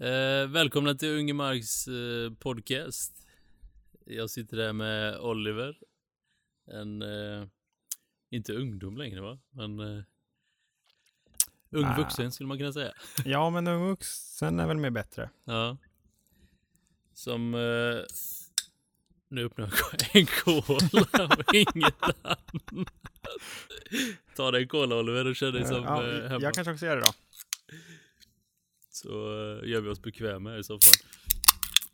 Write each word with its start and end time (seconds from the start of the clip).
Eh, 0.00 0.46
välkomna 0.48 0.94
till 0.94 1.08
Unge 1.18 1.32
Marks 1.32 1.88
eh, 1.88 2.32
podcast. 2.38 3.12
Jag 4.04 4.30
sitter 4.30 4.56
här 4.56 4.72
med 4.72 5.18
Oliver. 5.18 5.78
En, 6.72 7.02
eh, 7.02 7.46
inte 8.30 8.52
ungdom 8.52 8.96
längre 8.96 9.20
va? 9.20 9.38
Men 9.50 9.78
eh, 9.80 10.02
ung 11.70 11.84
Ah. 11.84 11.96
vuxen 11.96 12.32
skulle 12.32 12.46
man 12.46 12.58
kunna 12.58 12.72
säga. 12.72 12.92
Ja, 13.24 13.50
men 13.50 13.66
ung 13.68 13.88
vuxen 13.88 14.60
är 14.60 14.66
väl 14.66 14.76
mer 14.76 14.90
bättre. 14.90 15.30
Ja. 15.44 15.76
Som, 17.14 17.54
eh, 17.54 18.04
nu 19.28 19.44
öppnar 19.44 19.72
jag 19.90 20.16
en 20.20 20.26
cola 20.26 21.36
och 21.46 21.54
inget 21.54 22.02
annat. 22.02 22.52
Ta 24.36 24.50
dig 24.50 24.62
en 24.62 24.68
cola 24.68 24.96
Oliver 24.96 25.26
och 25.26 25.36
känn 25.36 25.52
dig 25.54 25.64
som 25.66 25.84
ja, 25.84 26.06
eh, 26.08 26.28
hemma. 26.28 26.42
jag 26.42 26.54
kanske 26.54 26.72
också 26.72 26.86
gör 26.86 26.96
det 26.96 27.02
då. 27.02 27.12
Så 28.98 29.08
eh, 29.08 29.68
gör 29.68 29.80
vi 29.80 29.88
oss 29.88 30.02
bekväma 30.02 30.58
i 30.58 30.64
soffan. 30.64 30.92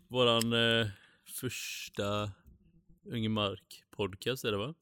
Våran 0.09 0.53
eh, 0.53 0.87
första 1.27 2.31
Unge 3.05 3.29
Mark 3.29 3.85
podcast 3.91 4.45
är 4.45 4.53
det 4.53 4.59
va? 4.59 4.75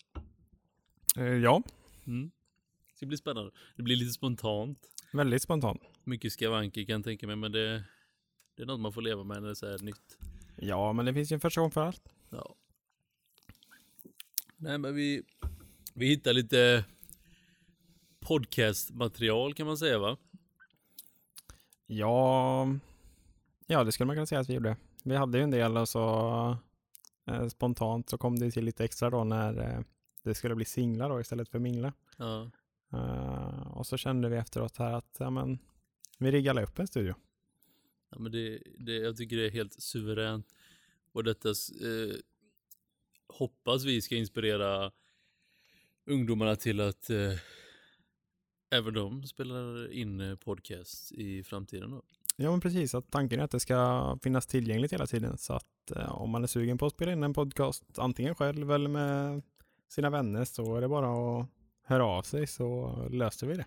Eh, 1.16 1.25
Ja, 1.25 1.63
Mm. 2.07 2.30
Det 2.89 2.97
ska 2.97 3.07
bli 3.07 3.16
spännande. 3.16 3.51
Det 3.77 3.83
blir 3.83 3.97
lite 3.97 4.13
spontant. 4.13 4.79
väldigt 5.13 5.43
spontan. 5.43 5.79
Mycket 6.05 6.33
skavanker 6.33 6.85
kan 6.85 6.93
jag 6.93 7.05
tänka 7.05 7.27
mig 7.27 7.37
men 7.37 7.53
det, 7.53 7.85
det 8.57 8.63
är 8.63 8.66
något 8.66 8.80
man 8.80 8.93
får 8.93 9.02
leva 9.02 9.25
med 9.25 9.37
när 9.37 9.49
det 9.49 9.52
är 9.52 9.55
så 9.55 9.71
här 9.71 9.79
nytt. 9.79 10.19
Ja, 10.57 10.93
men 10.93 11.07
det 11.07 11.15
finns 11.15 11.33
ju 11.33 11.35
en 11.35 11.41
första 11.41 11.61
gång 11.61 11.71
för 11.71 11.80
allt. 11.87 12.09
Ja. 12.30 12.55
Nej 14.57 14.79
men 14.79 14.95
vi, 14.95 15.23
vi 15.95 16.07
hittar 16.07 16.33
lite 16.33 16.85
podcastmaterial 18.21 19.55
kan 19.55 19.66
man 19.66 19.79
säga 19.79 19.99
va? 19.99 20.16
Ja, 21.95 22.69
ja, 23.66 23.84
det 23.84 23.92
skulle 23.92 24.06
man 24.06 24.16
kunna 24.16 24.27
säga 24.27 24.41
att 24.41 24.48
vi 24.48 24.55
gjorde. 24.55 24.77
Vi 25.05 25.16
hade 25.16 25.38
ju 25.38 25.45
en 25.45 25.51
del 25.51 25.77
och 25.77 25.88
så 25.88 26.56
eh, 27.26 27.49
spontant 27.49 28.10
så 28.10 28.18
kom 28.18 28.38
det 28.38 28.51
till 28.51 28.65
lite 28.65 28.84
extra 28.84 29.10
då 29.10 29.24
när 29.24 29.60
eh, 29.60 29.80
det 30.23 30.34
skulle 30.34 30.54
bli 30.54 30.65
singlar 30.65 31.09
då 31.09 31.21
istället 31.21 31.49
för 31.49 31.59
mingla. 31.59 31.93
Ja. 32.16 32.51
Eh, 32.93 33.76
och 33.76 33.87
så 33.87 33.96
kände 33.96 34.29
vi 34.29 34.37
efteråt 34.37 34.76
här 34.76 34.93
att 34.93 35.16
ja, 35.18 35.30
men, 35.30 35.59
vi 36.18 36.30
riggade 36.30 36.62
upp 36.62 36.79
en 36.79 36.87
studio. 36.87 37.15
Ja, 38.10 38.18
men 38.18 38.32
det, 38.32 38.62
det, 38.79 38.96
jag 38.96 39.16
tycker 39.16 39.37
det 39.37 39.46
är 39.46 39.51
helt 39.51 39.82
suveränt. 39.82 40.46
Och 41.12 41.24
detta 41.24 41.49
eh, 41.49 42.16
hoppas 43.27 43.84
vi 43.84 44.02
ska 44.02 44.16
inspirera 44.16 44.93
ungdomarna 46.06 46.56
till 46.56 46.80
att 46.80 47.10
eh, 47.10 47.32
även 48.73 48.95
de 48.95 49.23
spelar 49.26 49.92
in 49.92 50.20
eh, 50.20 50.37
podcast 50.37 51.12
i 51.12 51.42
framtiden. 51.42 51.90
Då. 51.90 52.02
Ja, 52.37 52.51
men 52.51 52.60
precis. 52.60 52.95
Att 52.95 53.10
tanken 53.10 53.40
är 53.40 53.45
att 53.45 53.51
det 53.51 53.60
ska 53.60 54.18
finnas 54.23 54.46
tillgängligt 54.46 54.92
hela 54.92 55.06
tiden. 55.06 55.38
Så 55.38 55.52
att 55.52 55.90
eh, 55.96 56.12
om 56.23 56.30
man 56.30 56.42
är 56.42 56.46
sugen 56.46 56.78
på 56.78 56.87
att 56.87 56.93
spela 56.93 57.12
in 57.12 57.23
en 57.23 57.34
podcast, 57.34 57.84
antingen 57.98 58.34
själv 58.34 58.73
eller 58.73 58.88
med 58.88 59.43
sina 59.88 60.10
vänner, 60.10 60.45
så 60.45 60.76
är 60.76 60.80
det 60.80 60.88
bara 60.88 61.40
att 61.40 61.48
höra 61.82 62.04
av 62.04 62.23
sig 62.23 62.46
så 62.46 62.96
löser 63.10 63.46
vi 63.46 63.56
det. 63.56 63.66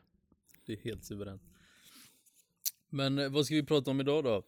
Det 0.66 0.74
är 0.74 0.78
helt 0.78 1.06
suveränt. 1.06 1.42
Men 2.90 3.20
eh, 3.20 3.30
vad 3.30 3.46
ska 3.46 3.56
vi 3.56 3.64
prata 3.64 3.92
om 3.92 4.00
idag 4.00 4.24
då? 4.24 4.44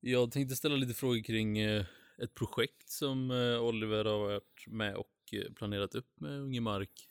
Jag 0.00 0.32
tänkte 0.32 0.56
ställa 0.56 0.76
lite 0.76 0.94
frågor 0.94 1.22
kring 1.22 1.58
eh, 1.58 1.84
ett 2.18 2.34
projekt 2.34 2.90
som 2.90 3.30
Oliver 3.60 4.04
har 4.04 4.18
varit 4.18 4.66
med 4.66 4.96
och 4.96 5.34
planerat 5.54 5.94
upp 5.94 6.20
med 6.20 6.40
Unge 6.40 6.60
Mark. 6.60 7.08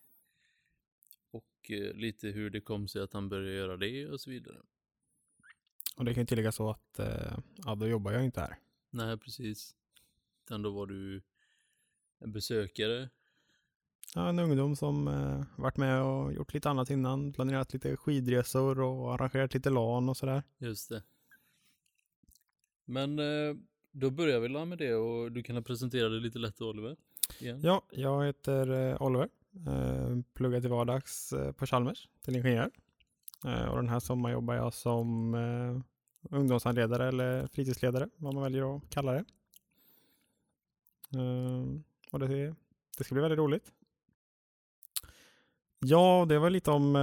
Och 1.36 1.72
eh, 1.72 1.94
lite 1.94 2.28
hur 2.28 2.50
det 2.50 2.62
kom 2.62 2.88
sig 2.88 3.02
att 3.02 3.14
han 3.14 3.30
började 3.30 3.54
göra 3.54 3.78
det 3.78 4.08
och 4.08 4.22
så 4.22 4.30
vidare. 4.30 4.58
Och 5.98 6.06
det 6.06 6.14
kan 6.14 6.24
ju 6.24 6.28
tillägga 6.28 6.52
så 6.52 6.70
att 6.70 7.00
eh, 7.00 7.38
ja, 7.66 7.76
då 7.76 7.88
jobbar 7.88 8.12
jag 8.12 8.26
inte 8.26 8.42
här. 8.42 8.58
Nej, 8.90 9.18
precis. 9.18 9.76
Utan 10.44 10.62
då 10.62 10.72
var 10.72 10.86
du 10.86 11.22
en 12.20 12.32
besökare. 12.32 13.10
Ja, 14.16 14.30
en 14.30 14.40
ungdom 14.40 14.76
som 14.76 15.08
eh, 15.08 15.44
varit 15.56 15.78
med 15.78 16.02
och 16.04 16.34
gjort 16.34 16.54
lite 16.54 16.70
annat 16.70 16.90
innan, 16.90 17.34
planerat 17.34 17.74
lite 17.74 17.98
skidresor 17.98 18.80
och 18.80 19.14
arrangerat 19.14 19.54
lite 19.54 19.70
LAN 19.70 20.10
och 20.10 20.18
sådär. 20.18 20.44
Just 20.58 20.90
det. 20.90 21.04
Men 22.86 23.20
eh, 23.20 23.56
då 23.92 24.10
börjar 24.10 24.40
vi 24.40 24.50
med 24.66 24.78
det 24.78 24.96
och 24.96 25.32
du 25.32 25.44
kan 25.44 25.64
presentera 25.64 26.10
dig 26.10 26.20
lite 26.20 26.40
lätt 26.40 26.62
Oliver. 26.62 26.98
Igen. 27.40 27.62
Ja, 27.62 27.82
jag 27.92 28.26
heter 28.26 28.72
eh, 28.72 29.02
Oliver. 29.02 29.30
Pluggar 30.36 30.62
till 30.62 30.70
vardags 30.70 31.34
eh, 31.34 31.52
på 31.52 31.66
Chalmers 31.66 32.08
till 32.22 32.36
ingenjör. 32.36 32.72
Eh, 33.46 33.66
och 33.66 33.76
den 33.76 33.90
här 33.90 34.00
sommaren 34.00 34.34
jobbar 34.34 34.56
jag 34.56 34.74
som 34.74 35.34
eh, 35.34 35.82
ungdomshandledare 36.38 37.08
eller 37.08 37.48
fritidsledare, 37.48 38.10
vad 38.16 38.34
man 38.34 38.44
väljer 38.44 38.78
att 38.78 38.90
kalla 38.90 39.12
det. 39.12 39.26
Och 42.12 42.20
det, 42.20 42.56
det 42.98 43.04
ska 43.04 43.16
bli 43.16 43.22
väldigt 43.22 43.40
roligt. 43.40 43.72
Ja, 45.80 46.26
det 46.30 46.40
var 46.40 46.50
lite 46.50 46.72
om, 46.72 46.96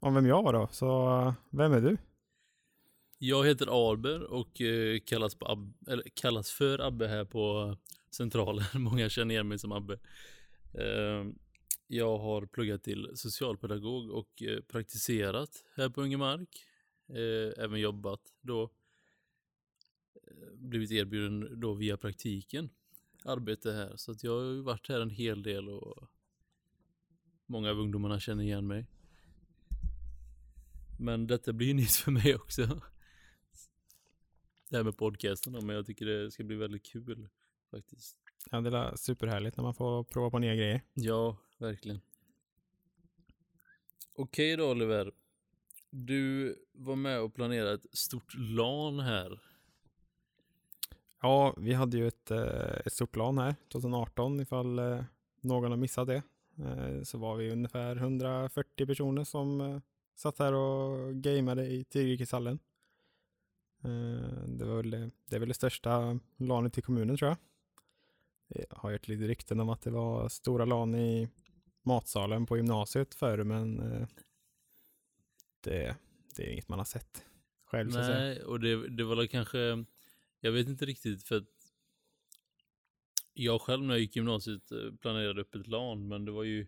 om 0.00 0.14
vem 0.14 0.26
jag 0.26 0.42
var 0.42 0.52
då. 0.52 0.68
Så 0.70 1.34
vem 1.50 1.72
är 1.72 1.80
du? 1.80 1.96
Jag 3.18 3.46
heter 3.46 3.90
Arber 3.90 4.22
och 4.22 4.60
kallas, 5.04 5.34
på 5.34 5.46
Ab- 5.46 5.88
eller, 5.88 6.04
kallas 6.14 6.50
för 6.50 6.78
Abbe 6.78 7.08
här 7.08 7.24
på 7.24 7.76
Centralen. 8.10 8.64
Många 8.82 9.08
känner 9.08 9.34
igen 9.34 9.48
mig 9.48 9.58
som 9.58 9.72
Abbe. 9.72 9.98
Jag 11.86 12.18
har 12.18 12.46
pluggat 12.46 12.82
till 12.82 13.10
socialpedagog 13.14 14.10
och 14.10 14.42
eh, 14.42 14.60
praktiserat 14.60 15.64
här 15.74 15.88
på 15.88 16.02
Ungemark. 16.02 16.66
Eh, 17.08 17.64
även 17.64 17.80
jobbat 17.80 18.20
då. 18.40 18.62
Eh, 20.14 20.54
blivit 20.54 20.90
erbjuden 20.90 21.60
då 21.60 21.74
via 21.74 21.96
praktiken 21.96 22.70
arbete 23.24 23.72
här. 23.72 23.96
Så 23.96 24.12
att 24.12 24.24
jag 24.24 24.32
har 24.32 24.62
varit 24.62 24.88
här 24.88 25.00
en 25.00 25.10
hel 25.10 25.42
del 25.42 25.68
och 25.68 26.08
många 27.46 27.70
av 27.70 27.80
ungdomarna 27.80 28.20
känner 28.20 28.44
igen 28.44 28.66
mig. 28.66 28.86
Men 30.98 31.26
detta 31.26 31.52
blir 31.52 31.66
ju 31.66 31.74
nytt 31.82 31.90
för 31.90 32.10
mig 32.10 32.34
också 32.34 32.80
det 34.68 34.76
här 34.76 34.84
med 34.84 34.96
podcasten 34.96 35.52
då, 35.52 35.60
men 35.60 35.76
jag 35.76 35.86
tycker 35.86 36.06
det 36.06 36.30
ska 36.30 36.44
bli 36.44 36.56
väldigt 36.56 36.86
kul 36.86 37.28
faktiskt. 37.70 38.16
Ja, 38.50 38.60
det 38.60 38.78
är 38.78 38.96
superhärligt 38.96 39.56
när 39.56 39.64
man 39.64 39.74
får 39.74 40.04
prova 40.04 40.30
på 40.30 40.38
nya 40.38 40.54
grejer. 40.54 40.80
Ja, 40.94 41.36
verkligen. 41.58 42.00
Okej 44.16 44.56
då 44.56 44.70
Oliver. 44.70 45.12
Du 45.90 46.56
var 46.72 46.96
med 46.96 47.20
och 47.20 47.34
planerade 47.34 47.74
ett 47.74 47.86
stort 47.98 48.34
LAN 48.34 49.00
här. 49.00 49.40
Ja, 51.22 51.54
vi 51.58 51.72
hade 51.72 51.96
ju 51.96 52.08
ett, 52.08 52.30
eh, 52.30 52.76
ett 52.86 52.92
stort 52.92 53.16
LAN 53.16 53.38
här 53.38 53.54
2018 53.68 54.40
ifall 54.40 54.78
eh, 54.78 55.04
någon 55.40 55.70
har 55.70 55.76
missat 55.78 56.06
det. 56.06 56.22
Eh, 56.58 57.02
så 57.02 57.18
var 57.18 57.36
vi 57.36 57.50
ungefär 57.50 57.96
140 57.96 58.86
personer 58.86 59.24
som 59.24 59.80
satt 60.14 60.38
här 60.38 60.52
och 60.52 61.14
gameade 61.14 61.66
i 61.66 61.84
Tigerikishallen. 61.84 62.58
Det, 64.46 64.64
var 64.64 64.76
väl, 64.76 64.90
det- 64.90 65.10
det 65.28 65.36
är 65.36 65.40
väl 65.40 65.48
det 65.48 65.54
största 65.54 66.18
LANet 66.36 66.78
i 66.78 66.82
kommunen 66.82 67.16
tror 67.16 67.28
jag. 67.28 67.36
Jag 68.48 68.76
har 68.78 68.90
hört 68.92 69.08
lite 69.08 69.24
rykten 69.28 69.60
om 69.60 69.68
att 69.68 69.82
det 69.82 69.90
var 69.90 70.28
stora 70.28 70.64
LAN 70.64 70.94
i 70.94 71.28
matsalen 71.86 72.46
på 72.46 72.56
gymnasiet 72.56 73.14
förr 73.14 73.44
men 73.44 73.80
eh, 73.92 74.08
det, 75.60 75.96
det 76.36 76.42
är 76.46 76.52
inget 76.52 76.68
man 76.68 76.78
har 76.78 76.84
sett 76.84 77.24
själv. 77.64 77.90
Nej, 77.92 78.42
och 78.42 78.60
det, 78.60 78.88
det 78.88 79.04
var 79.04 79.26
kanske, 79.26 79.84
jag 80.40 80.52
vet 80.52 80.68
inte 80.68 80.86
riktigt 80.86 81.22
för 81.22 81.36
att 81.36 81.44
jag 83.34 83.60
själv 83.60 83.82
när 83.84 83.94
jag 83.94 84.00
gick 84.00 84.16
gymnasiet 84.16 84.72
eh, 84.72 84.92
planerade 85.00 85.40
upp 85.40 85.54
ett 85.54 85.66
LAN, 85.66 86.08
men 86.08 86.24
det 86.24 86.32
var 86.32 86.42
ju 86.44 86.62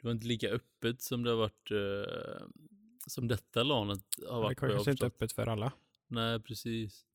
det 0.00 0.06
var 0.06 0.12
inte 0.12 0.26
lika 0.26 0.48
öppet 0.48 1.02
som 1.02 1.22
det 1.22 1.30
har 1.30 1.36
varit 1.36 1.70
eh, 1.70 2.46
som 3.06 3.28
detta 3.28 3.62
LANet 3.62 4.04
har 4.28 4.36
Det 4.36 4.42
varit. 4.42 4.60
har 4.60 4.68
kanske 4.68 4.90
inte 4.90 5.06
öppet 5.06 5.32
för 5.32 5.46
alla. 5.46 5.72
Nej, 6.06 6.40
precis. 6.40 7.06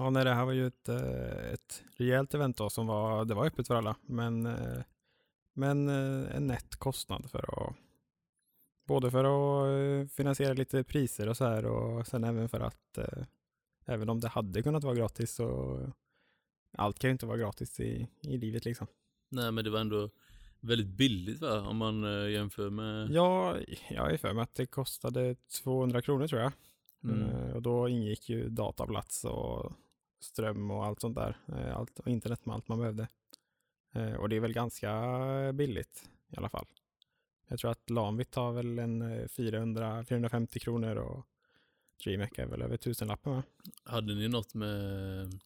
Ja, 0.00 0.10
nej, 0.10 0.24
det 0.24 0.34
här 0.34 0.44
var 0.44 0.52
ju 0.52 0.66
ett, 0.66 0.88
eh, 0.88 1.52
ett 1.52 1.82
rejält 1.96 2.34
event 2.34 2.56
då 2.56 2.70
som 2.70 2.86
var, 2.86 3.24
det 3.24 3.34
var 3.34 3.46
öppet 3.46 3.66
för 3.66 3.74
alla, 3.74 3.96
men, 4.02 4.46
eh, 4.46 4.82
men 5.52 5.88
eh, 5.88 6.36
en 6.36 6.46
nätt 6.46 6.76
kostnad 6.76 7.30
för 7.30 7.38
att 7.68 7.76
både 8.86 9.10
för 9.10 9.24
att 9.24 10.12
finansiera 10.12 10.52
lite 10.52 10.84
priser 10.84 11.28
och 11.28 11.36
så 11.36 11.44
här 11.44 11.66
och 11.66 12.06
sen 12.06 12.24
även 12.24 12.48
för 12.48 12.60
att 12.60 12.98
även 13.84 14.08
om 14.08 14.20
det 14.20 14.28
hade 14.28 14.62
kunnat 14.62 14.84
vara 14.84 14.94
gratis 14.94 15.34
så 15.34 15.78
allt 16.76 16.98
kan 16.98 17.08
ju 17.08 17.12
inte 17.12 17.26
vara 17.26 17.38
gratis 17.38 17.80
i, 17.80 18.08
i 18.20 18.36
livet 18.36 18.64
liksom. 18.64 18.86
Nej, 19.30 19.52
men 19.52 19.64
det 19.64 19.70
var 19.70 19.80
ändå 19.80 20.10
väldigt 20.60 20.96
billigt 20.96 21.40
va? 21.40 21.60
Om 21.60 21.76
man 21.76 22.02
jämför 22.32 22.70
med... 22.70 23.10
Ja, 23.10 23.56
jag 23.90 24.12
är 24.12 24.16
för 24.16 24.32
mig 24.32 24.42
att 24.42 24.54
det 24.54 24.66
kostade 24.66 25.34
200 25.62 26.02
kronor 26.02 26.26
tror 26.26 26.40
jag. 26.40 26.52
Mm. 27.04 27.54
Och 27.54 27.62
då 27.62 27.88
ingick 27.88 28.28
ju 28.28 28.48
dataplats 28.48 29.24
och 29.24 29.72
ström 30.20 30.70
och 30.70 30.84
allt 30.86 31.00
sånt 31.00 31.14
där. 31.16 31.36
Eh, 31.48 31.76
Allt, 31.76 31.98
och 31.98 32.08
internet 32.08 32.46
med 32.46 32.54
allt 32.54 32.68
man 32.68 32.78
behövde. 32.78 33.08
Eh, 33.92 34.12
Och 34.14 34.28
det 34.28 34.36
är 34.36 34.40
väl 34.40 34.52
ganska 34.52 34.92
billigt 35.54 36.10
i 36.28 36.36
alla 36.36 36.48
fall. 36.48 36.66
Jag 37.48 37.58
tror 37.58 37.70
att 37.70 37.90
Lanvit 37.90 38.30
tar 38.30 38.52
väl 38.52 38.78
en 38.78 39.02
eh, 39.02 39.24
400-450 39.26 40.58
kronor 40.58 40.96
och 40.96 41.26
DreamHack 42.04 42.38
är 42.38 42.46
väl 42.46 42.62
över 42.62 42.76
tusenlappen 42.76 43.32
va? 43.32 43.42
Hade 43.84 44.14
ni 44.14 44.28
något 44.28 44.54
med 44.54 45.40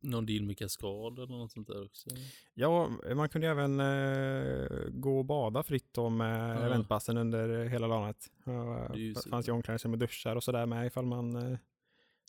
någon 0.00 0.26
deal 0.26 0.42
med 0.44 0.58
kaskad 0.58 1.18
eller 1.18 1.36
något 1.36 1.52
sånt 1.52 1.68
där 1.68 1.84
också? 1.84 2.10
Ja, 2.54 2.90
man 3.14 3.28
kunde 3.28 3.48
även 3.48 3.80
eh, 3.80 4.88
gå 4.90 5.18
och 5.18 5.24
bada 5.24 5.62
fritt 5.62 5.88
då 5.94 6.08
med 6.08 6.56
Ja. 6.56 6.66
eventpassen 6.66 7.16
under 7.16 7.64
hela 7.64 7.86
lanet. 7.86 8.30
Det 8.94 9.28
fanns 9.30 9.48
ju 9.48 9.52
omklädningsrum 9.52 9.90
med 9.90 9.98
duschar 10.00 10.36
och 10.36 10.44
sådär 10.44 10.66
med 10.66 10.86
ifall 10.86 11.06
man 11.06 11.36
eh, 11.52 11.58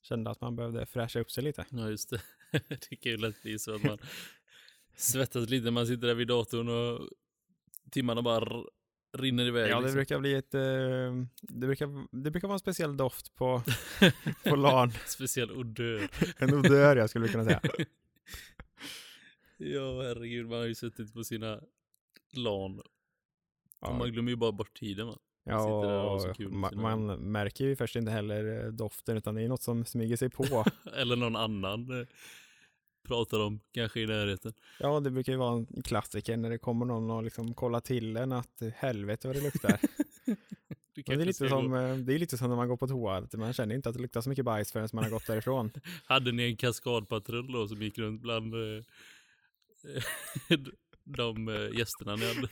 kände 0.03 0.31
att 0.31 0.41
man 0.41 0.55
behövde 0.55 0.85
fräscha 0.85 1.19
upp 1.19 1.31
sig 1.31 1.43
lite. 1.43 1.65
Ja, 1.69 1.89
just 1.89 2.09
det. 2.09 2.21
det 2.89 2.95
kan 2.95 3.11
ju 3.11 3.17
lätt 3.17 3.41
bli 3.41 3.59
så 3.59 3.75
att 3.75 3.83
man 3.83 3.97
svettas 4.95 5.49
lite 5.49 5.63
när 5.63 5.71
man 5.71 5.87
sitter 5.87 6.07
där 6.07 6.15
vid 6.15 6.27
datorn 6.27 6.69
och 6.69 7.09
timmarna 7.91 8.21
bara 8.21 8.63
rinner 9.17 9.45
iväg. 9.45 9.71
Ja, 9.71 9.75
det 9.75 9.81
liksom. 9.81 9.95
brukar 9.95 10.19
bli 10.19 10.33
ett, 10.33 10.53
eh, 10.53 11.25
det 11.41 11.67
brukar, 11.67 12.17
det 12.23 12.31
brukar 12.31 12.47
vara 12.47 12.55
en 12.55 12.59
speciell 12.59 12.97
doft 12.97 13.35
på, 13.35 13.63
på 14.43 14.55
LAN. 14.55 14.91
Speciell 15.07 15.51
odör. 15.51 16.09
En 16.37 16.53
odör 16.53 16.95
jag 16.95 17.09
skulle 17.09 17.27
kunna 17.27 17.43
säga. 17.43 17.61
Ja, 19.57 20.01
herregud, 20.01 20.47
man 20.47 20.57
har 20.57 20.65
ju 20.65 20.75
suttit 20.75 21.13
på 21.13 21.23
sina 21.23 21.61
LAN. 22.33 22.81
Ja, 23.81 23.97
Man 23.97 24.11
glömmer 24.11 24.31
ju 24.31 24.35
bara 24.35 24.51
bort 24.51 24.79
tiden 24.79 25.07
va? 25.07 25.17
Ja 25.51 25.59
sitter 25.59 25.93
där 25.93 26.03
och 26.03 26.09
har 26.11 26.19
så 26.19 26.29
och 26.29 26.35
kul 26.35 26.51
med 26.51 26.59
ma- 26.59 26.69
sina- 26.69 26.81
man 26.81 27.05
märker 27.31 27.65
ju 27.65 27.75
först 27.75 27.95
inte 27.95 28.11
heller 28.11 28.65
eh, 28.65 28.71
doften 28.71 29.17
utan 29.17 29.35
det 29.35 29.41
är 29.41 29.47
något 29.47 29.61
som 29.61 29.85
smyger 29.85 30.17
sig 30.17 30.29
på. 30.29 30.65
Eller 30.97 31.15
någon 31.15 31.35
annan 31.35 31.99
eh, 32.01 32.07
pratar 33.07 33.39
om, 33.39 33.59
kanske 33.71 33.99
i 33.99 34.05
närheten. 34.05 34.53
Ja, 34.79 34.99
det 34.99 35.11
brukar 35.11 35.31
ju 35.31 35.37
vara 35.37 35.53
en 35.53 35.83
klassiker 35.83 36.37
när 36.37 36.49
det 36.49 36.57
kommer 36.57 36.85
någon 36.85 37.11
och 37.11 37.23
liksom 37.23 37.53
kollar 37.53 37.79
till 37.79 38.17
en 38.17 38.31
att 38.31 38.61
eh, 38.61 38.69
helvete 38.75 39.27
vad 39.27 39.35
det 39.37 39.41
luktar. 39.43 39.79
Men 41.07 41.17
det, 41.17 41.23
är 41.23 41.25
lite 41.25 41.49
som, 41.49 41.71
det 42.05 42.13
är 42.13 42.19
lite 42.19 42.37
som 42.37 42.49
när 42.49 42.55
man 42.55 42.67
går 42.67 42.77
på 42.77 42.87
toa, 42.87 43.27
man 43.33 43.53
känner 43.53 43.75
inte 43.75 43.89
att 43.89 43.95
det 43.95 44.01
luktar 44.01 44.21
så 44.21 44.29
mycket 44.29 44.45
bajs 44.45 44.71
förrän 44.71 44.89
man 44.93 45.03
har 45.03 45.11
gått 45.11 45.27
därifrån. 45.27 45.71
Hade 46.05 46.31
ni 46.31 46.43
en 46.43 46.57
kaskadpatrull 46.57 47.51
då 47.51 47.67
som 47.67 47.81
gick 47.81 47.97
runt 47.97 48.21
bland 48.21 48.53
de 51.17 51.47
eh, 51.49 51.77
gästerna 51.77 52.15
ni 52.15 52.33
hade? 52.33 52.47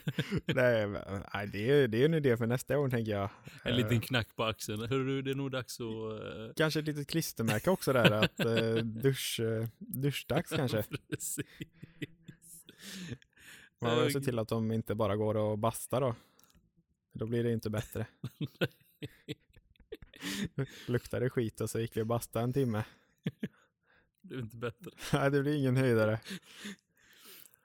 nej, 0.45 1.01
nej, 1.33 1.47
det 1.47 1.71
är 1.71 1.87
det 1.87 2.01
är 2.01 2.05
en 2.05 2.13
idé 2.13 2.37
för 2.37 2.47
nästa 2.47 2.79
år 2.79 2.89
tänker 2.89 3.11
jag. 3.11 3.29
En 3.63 3.71
Eh, 3.71 3.77
liten 3.77 4.01
knack 4.01 4.35
på 4.35 4.43
axeln. 4.43 4.81
Hörru, 4.89 5.21
det 5.21 5.31
är 5.31 5.35
nog 5.35 5.51
dags 5.51 5.79
att... 5.79 6.21
eh, 6.21 6.53
Kanske 6.55 6.79
ett 6.79 6.85
litet 6.85 7.07
klistermärke 7.07 7.69
också 7.69 7.93
där, 7.93 8.11
att 8.11 8.39
eh, 8.39 8.75
dusch, 8.83 9.39
eh, 9.39 9.67
duschdags 9.77 10.49
kanske. 10.49 10.83
Precis. 11.09 11.45
Man 13.81 14.03
vill 14.03 14.13
se 14.13 14.19
till 14.21 14.39
att 14.39 14.47
de 14.47 14.71
inte 14.71 14.95
bara 14.95 15.15
går 15.15 15.35
och 15.37 15.57
bastar 15.57 16.01
då. 16.01 16.15
Då 17.13 17.25
blir 17.25 17.43
det 17.43 17.51
inte 17.53 17.69
bättre. 17.69 18.05
Luktar 20.87 21.19
det 21.19 21.29
skit 21.29 21.61
och 21.61 21.69
så 21.69 21.79
gick 21.79 21.97
vi 21.97 22.01
och 22.01 22.07
bastade 22.07 22.43
en 22.43 22.53
timme. 22.53 22.83
Det 24.21 24.35
är 24.35 24.39
inte 24.39 24.57
bättre. 24.57 24.91
Nej, 25.13 25.31
det 25.31 25.41
blir 25.41 25.55
ingen 25.55 25.77
höjdare. 25.77 26.19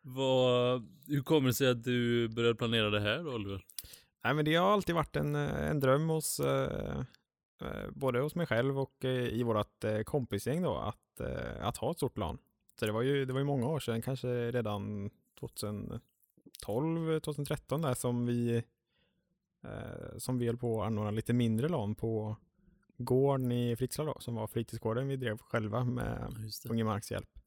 Vad, 0.03 0.89
hur 1.07 1.23
kommer 1.23 1.49
det 1.49 1.55
sig 1.55 1.71
att 1.71 1.85
du 1.85 2.29
började 2.29 2.55
planera 2.55 2.91
det 2.91 3.01
här 3.01 3.25
då, 3.25 3.35
Oliver? 3.35 3.65
Nej, 4.25 4.35
men 4.35 4.45
det 4.45 4.55
har 4.55 4.71
alltid 4.71 4.95
varit 4.95 5.17
en, 5.17 5.35
eh, 5.35 5.71
en 5.71 5.81
dröm 5.81 6.09
hos 6.09 6.41
eh, 6.41 6.99
eh, 7.63 7.91
både 7.91 8.21
hos 8.21 8.35
mig 8.35 8.47
själv 8.47 8.79
och 8.79 9.05
eh, 9.05 9.29
i 9.29 9.43
vårt 9.43 9.85
eh, 9.85 10.01
kompisgäng 10.01 10.63
då 10.63 10.77
att, 10.77 11.21
eh, 11.21 11.67
att 11.67 11.77
ha 11.77 11.91
ett 11.91 11.97
stort 11.97 12.15
plan. 12.15 12.39
Så 12.79 12.87
det 12.87 12.93
var 12.93 13.03
ju, 13.03 13.25
det 13.25 13.33
var 13.33 13.41
ju 13.41 13.47
många 13.47 13.67
år 13.69 13.81
sedan, 13.81 14.03
kanske 14.03 14.51
redan 14.51 15.11
2012, 15.41 17.21
2013 17.21 17.83
där 17.83 17.95
som 17.95 18.27
vi 18.27 18.63
som 20.19 20.39
vi 20.39 20.47
höll 20.47 20.57
på 20.57 20.83
att 20.83 20.87
anordna 20.87 21.11
lite 21.11 21.33
mindre 21.33 21.69
LAN 21.69 21.95
på 21.95 22.37
gården 22.97 23.53
i 23.53 23.77
Fritsla 23.77 24.05
då, 24.05 24.17
som 24.21 24.35
var 24.35 24.47
fritidsgården 24.47 25.09
vi 25.09 25.17
drev 25.17 25.39
själva 25.39 25.85
med. 25.85 26.35
Unge 26.71 26.85
Marks 26.85 27.11
hjälp. 27.11 27.42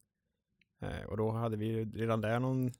Eh, 0.85 1.05
och 1.05 1.17
då 1.17 1.31
hade 1.31 1.57
vi 1.57 1.85
redan 1.85 2.21
där 2.21 2.39
någon 2.39 2.71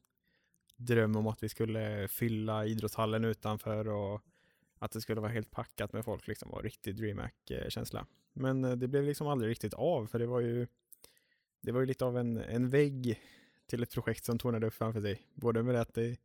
dröm 0.77 1.15
om 1.15 1.27
att 1.27 1.43
vi 1.43 1.49
skulle 1.49 2.07
fylla 2.07 2.65
idrottshallen 2.65 3.25
utanför 3.25 3.87
och 3.87 4.21
att 4.79 4.91
det 4.91 5.01
skulle 5.01 5.21
vara 5.21 5.31
helt 5.31 5.51
packat 5.51 5.93
med 5.93 6.05
folk 6.05 6.27
liksom 6.27 6.51
och 6.51 6.63
riktig 6.63 6.95
DreamHack-känsla. 6.95 8.05
Men 8.33 8.63
eh, 8.63 8.71
det 8.71 8.87
blev 8.87 9.03
liksom 9.03 9.27
aldrig 9.27 9.51
riktigt 9.51 9.73
av 9.73 10.07
för 10.07 10.19
det 10.19 10.27
var 10.27 10.39
ju 10.39 10.67
det 11.61 11.71
var 11.71 11.79
ju 11.79 11.85
lite 11.85 12.05
av 12.05 12.17
en, 12.17 12.37
en 12.37 12.69
vägg 12.69 13.21
till 13.65 13.83
ett 13.83 13.93
projekt 13.93 14.25
som 14.25 14.37
tornade 14.37 14.67
upp 14.67 14.73
framför 14.73 15.01
sig. 15.01 15.21
Både 15.33 15.63
med 15.63 15.75
det 15.75 15.81
att 15.81 15.93
det 15.93 16.19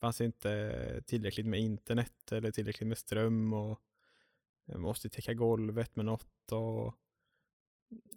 fanns 0.00 0.20
inte 0.20 1.02
tillräckligt 1.06 1.46
med 1.46 1.60
internet 1.60 2.32
eller 2.32 2.50
tillräckligt 2.50 2.88
med 2.88 2.98
ström 2.98 3.52
och 3.52 3.80
eh, 4.66 4.74
man 4.74 4.80
måste 4.80 5.08
täcka 5.08 5.34
golvet 5.34 5.96
med 5.96 6.04
något 6.04 6.52
och 6.52 6.94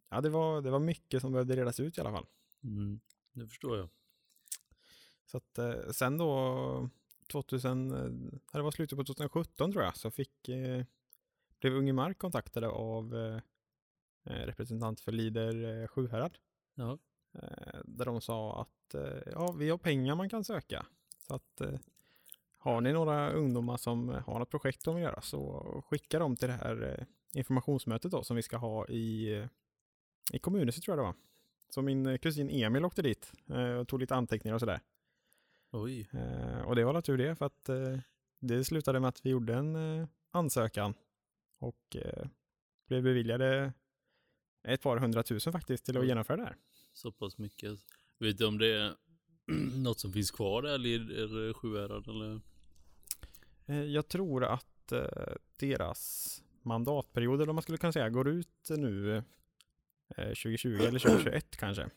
ja, 0.09 0.21
det 0.21 0.29
var, 0.29 0.61
det 0.61 0.69
var 0.69 0.79
mycket 0.79 1.21
som 1.21 1.31
behövde 1.31 1.55
redas 1.55 1.79
ut 1.79 1.97
i 1.97 2.01
alla 2.01 2.11
fall. 2.11 2.25
Mm, 2.63 2.99
det 3.33 3.47
förstår 3.47 3.77
jag. 3.77 3.89
Så 5.25 5.37
att 5.37 5.57
eh, 5.57 5.89
sen 5.91 6.17
då 6.17 6.89
2000, 7.31 7.91
eh, 7.91 8.39
det 8.53 8.61
var 8.61 8.71
slutet 8.71 8.97
på 8.97 9.03
2017 9.03 9.71
tror 9.71 9.83
jag, 9.83 9.97
så 9.97 10.11
fick 10.11 10.49
eh, 10.49 10.85
blev 11.59 11.73
Unge 11.73 11.93
Mark 11.93 12.17
kontaktade 12.17 12.67
av 12.69 13.39
representant 14.23 14.99
för 15.01 15.11
Lider 15.11 15.87
Sjuhärad. 15.87 16.37
Ja. 16.75 16.97
Där 17.85 18.05
de 18.05 18.21
sa 18.21 18.61
att 18.61 18.95
ja, 19.25 19.51
vi 19.51 19.69
har 19.69 19.77
pengar 19.77 20.15
man 20.15 20.29
kan 20.29 20.43
söka. 20.43 20.85
Så 21.27 21.35
att 21.35 21.61
har 22.57 22.81
ni 22.81 22.93
några 22.93 23.31
ungdomar 23.31 23.77
som 23.77 24.09
har 24.09 24.39
något 24.39 24.49
projekt 24.49 24.83
de 24.83 24.95
vill 24.95 25.03
göra 25.03 25.21
så 25.21 25.83
skicka 25.87 26.19
dem 26.19 26.35
till 26.35 26.47
det 26.47 26.53
här 26.53 27.05
informationsmötet 27.33 28.11
då 28.11 28.23
som 28.23 28.35
vi 28.35 28.43
ska 28.43 28.57
ha 28.57 28.87
i, 28.87 29.47
i 30.33 30.39
kommunhuset 30.39 30.83
tror 30.83 30.97
jag 30.97 31.05
det 31.05 31.07
var. 31.07 31.15
Så 31.69 31.81
min 31.81 32.05
eh, 32.05 32.17
kusin 32.17 32.49
Emil 32.49 32.85
åkte 32.85 33.01
dit 33.01 33.33
eh, 33.49 33.71
och 33.71 33.87
tog 33.87 33.99
lite 33.99 34.15
anteckningar 34.15 34.55
och 34.55 34.59
sådär. 34.59 34.79
Oj. 35.71 36.09
Eh, 36.13 36.61
och 36.61 36.75
det 36.75 36.83
var 36.83 37.01
tur 37.01 37.17
det 37.17 37.35
för 37.35 37.45
att 37.45 37.69
det 38.39 38.63
slutade 38.63 38.99
med 38.99 39.07
att 39.07 39.25
vi 39.25 39.29
gjorde 39.29 39.53
en 39.53 40.07
ansökan 40.31 40.93
och 41.59 41.97
blev 42.87 43.03
beviljade 43.03 43.73
ett 44.67 44.81
par 44.81 44.97
hundratusen 44.97 45.53
faktiskt 45.53 45.85
till 45.85 45.97
att 45.97 46.01
Oj. 46.01 46.07
genomföra 46.07 46.37
det 46.37 46.43
här. 46.43 46.55
Så 46.93 47.11
pass 47.11 47.37
mycket. 47.37 47.79
Vet 48.19 48.37
du 48.37 48.45
om 48.45 48.57
det 48.57 48.67
är 48.67 48.95
något 49.83 49.99
som 49.99 50.13
finns 50.13 50.31
kvar 50.31 50.61
där 50.61 50.75
eller 50.75 51.53
Sjuhärad 51.53 52.07
eller? 52.07 52.41
Jag 53.83 54.07
tror 54.07 54.45
att 54.45 54.93
deras 55.57 56.43
mandatperiod, 56.61 57.35
eller 57.35 57.45
vad 57.45 57.55
man 57.55 57.61
skulle 57.61 57.77
kunna 57.77 57.93
säga, 57.93 58.09
går 58.09 58.27
ut 58.27 58.69
nu 58.69 59.23
2020 60.15 60.67
eller 60.69 60.99
2021 60.99 61.57
kanske. 61.57 61.89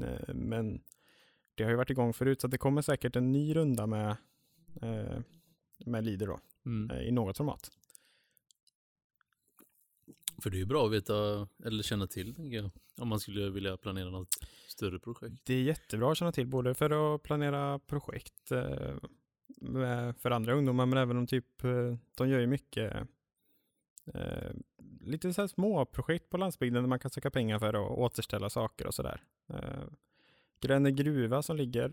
Eh, 0.00 0.34
Men 0.34 0.82
det 1.54 1.62
har 1.64 1.70
ju 1.70 1.76
varit 1.76 1.90
igång 1.90 2.12
förut 2.12 2.40
så 2.40 2.46
det 2.48 2.58
kommer 2.58 2.82
säkert 2.82 3.16
en 3.16 3.32
ny 3.32 3.56
runda 3.56 3.86
med, 3.86 4.16
eh, 4.82 5.18
med 5.86 6.04
Leader 6.04 6.26
då, 6.26 6.40
Mm. 6.66 6.90
eh, 6.90 7.02
i 7.08 7.10
något 7.12 7.36
format. 7.36 7.70
För 10.42 10.50
det 10.50 10.56
är 10.56 10.58
ju 10.58 10.66
bra 10.66 10.86
att 10.86 10.92
veta 10.92 11.48
eller 11.64 11.82
känna 11.82 12.06
till 12.06 12.34
tänker 12.34 12.56
jag. 12.56 12.70
Om 13.00 13.08
man 13.08 13.20
skulle 13.20 13.50
vilja 13.50 13.76
planera 13.76 14.10
något 14.10 14.28
större 14.68 14.98
projekt. 14.98 15.36
Det 15.44 15.54
är 15.54 15.62
jättebra 15.62 16.12
att 16.12 16.18
känna 16.18 16.32
till 16.32 16.46
både 16.46 16.74
för 16.74 17.14
att 17.14 17.22
planera 17.22 17.78
projekt 17.78 18.50
eh, 18.52 18.94
med, 19.60 20.16
för 20.16 20.30
andra 20.30 20.54
ungdomar 20.54 20.86
men 20.86 20.98
även 20.98 21.16
om 21.16 21.26
typ, 21.26 21.64
eh, 21.64 21.96
de 22.14 22.28
gör 22.28 22.38
ju 22.40 22.46
mycket 22.46 23.08
eh, 24.14 24.50
lite 25.06 25.32
så 25.34 25.48
små 25.48 25.84
projekt 25.84 26.30
på 26.30 26.36
landsbygden 26.36 26.82
där 26.82 26.88
man 26.88 26.98
kan 26.98 27.10
söka 27.10 27.30
pengar 27.30 27.58
för 27.58 27.74
att 27.74 27.90
återställa 27.98 28.50
saker 28.50 28.86
och 28.86 28.94
sådär. 28.94 29.22
Eh, 29.48 29.84
Gränne 30.60 30.90
gruva 30.90 31.42
som 31.42 31.56
ligger 31.56 31.92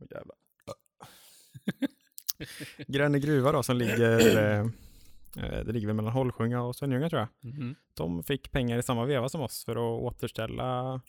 Åh, 0.00 0.06
jävlar. 0.10 0.36
Gränne 2.86 3.18
gruva 3.18 3.52
då 3.52 3.62
som 3.62 3.76
ligger 3.76 4.36
eh, 4.38 4.60
eh, 5.44 5.64
det 5.64 5.72
ligger 5.72 5.86
väl 5.86 5.96
mellan 5.96 6.12
Holsjunga 6.12 6.62
och 6.62 6.76
Svenljunga 6.76 7.10
tror 7.10 7.20
jag 7.20 7.28
Mhm. 7.52 7.74
de 7.94 8.22
fick 8.22 8.50
pengar 8.50 8.78
i 8.78 8.82
samma 8.82 9.04
veva 9.04 9.28
som 9.28 9.40
oss 9.40 9.64
för 9.64 9.72
att 9.76 10.02
återställa 10.02 11.00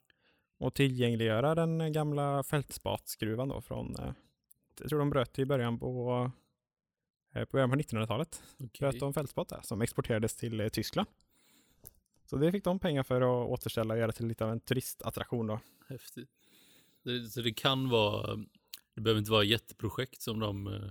och 0.59 0.73
tillgängliggöra 0.73 1.55
den 1.55 1.93
gamla 1.93 2.43
fältspatsgruvan 2.43 3.47
då 3.47 3.61
från, 3.61 3.95
eh, 3.99 4.11
jag 4.79 4.89
tror 4.89 4.99
de 4.99 5.09
bröt 5.09 5.39
i 5.39 5.45
början 5.45 5.79
på, 5.79 6.31
eh, 7.39 7.45
på 7.45 7.51
början 7.51 7.69
på 7.69 7.75
1900-talet. 7.75 8.43
Okej. 8.55 8.69
Bröt 8.79 8.99
de 8.99 9.13
fältspat 9.13 9.49
där 9.49 9.61
som 9.63 9.81
exporterades 9.81 10.35
till 10.35 10.59
eh, 10.59 10.67
Tyskland. 10.67 11.07
Så 12.25 12.37
det 12.37 12.51
fick 12.51 12.63
de 12.63 12.79
pengar 12.79 13.03
för 13.03 13.21
att 13.21 13.49
återställa 13.49 13.93
och 13.93 13.99
göra 13.99 14.11
till 14.11 14.27
lite 14.27 14.45
av 14.45 14.51
en 14.51 14.59
turistattraktion 14.59 15.47
då. 15.47 15.59
Häftigt. 15.87 16.29
Så 17.31 17.41
det 17.41 17.53
kan 17.53 17.89
vara, 17.89 18.35
det 18.95 19.01
behöver 19.01 19.19
inte 19.19 19.31
vara 19.31 19.43
jätteprojekt 19.43 20.21
som 20.21 20.39
de 20.39 20.67
eh, 20.67 20.89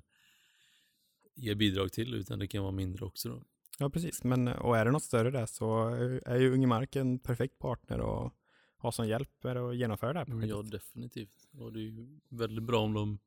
ger 1.34 1.54
bidrag 1.54 1.92
till, 1.92 2.14
utan 2.14 2.38
det 2.38 2.46
kan 2.46 2.62
vara 2.62 2.72
mindre 2.72 3.04
också 3.04 3.28
då. 3.28 3.42
Ja, 3.78 3.90
precis. 3.90 4.24
Men, 4.24 4.48
och 4.48 4.76
är 4.76 4.84
det 4.84 4.90
något 4.90 5.02
större 5.02 5.30
där 5.30 5.46
så 5.46 5.88
är 6.26 6.36
ju 6.36 6.52
Unge 6.52 6.66
Mark 6.66 6.96
en 6.96 7.18
perfekt 7.18 7.58
partner 7.58 8.26
att 8.26 8.32
ha 8.76 8.92
som 8.92 9.08
hjälp 9.08 9.30
med 9.42 9.56
att 9.56 9.76
genomföra 9.76 10.12
det 10.12 10.18
här 10.18 10.26
projektet. 10.26 10.50
Ja, 10.50 10.62
definitivt. 10.62 11.48
Och 11.58 11.72
det 11.72 11.80
är 11.80 11.82
ju 11.82 12.20
väldigt 12.28 12.64
bra 12.64 12.80
om 12.80 12.94
de, 12.94 13.18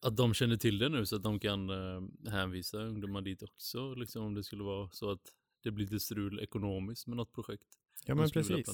att 0.00 0.16
de 0.16 0.34
känner 0.34 0.56
till 0.56 0.78
det 0.78 0.88
nu 0.88 1.06
så 1.06 1.16
att 1.16 1.22
de 1.22 1.38
kan 1.38 1.70
eh, 1.70 2.30
hänvisa 2.30 2.78
ungdomar 2.78 3.20
dit 3.20 3.42
också. 3.42 3.94
Liksom 3.94 4.24
om 4.24 4.34
det 4.34 4.44
skulle 4.44 4.62
vara 4.62 4.90
så 4.90 5.10
att 5.10 5.32
det 5.62 5.70
blir 5.70 5.86
lite 5.86 6.00
strul 6.00 6.40
ekonomiskt 6.40 7.06
med 7.06 7.16
något 7.16 7.32
projekt. 7.32 7.78
Ja, 8.06 8.14
men 8.14 8.30
precis. 8.30 8.68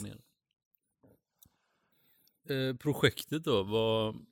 Eh, 2.49 2.77
projektet 2.77 3.45
då, 3.45 3.63
vad, 3.63 4.27